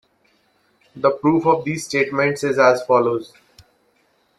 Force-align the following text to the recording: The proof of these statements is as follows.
The 0.95 1.11
proof 1.11 1.45
of 1.45 1.63
these 1.63 1.85
statements 1.85 2.43
is 2.43 2.57
as 2.57 2.81
follows. 2.81 3.33